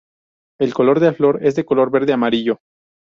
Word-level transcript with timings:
El 0.59 0.73
color 0.73 0.99
de 0.99 1.05
la 1.05 1.13
flor 1.13 1.45
es 1.45 1.53
de 1.53 1.63
color 1.63 1.91
verde 1.91 2.11
amarillo. 2.13 2.57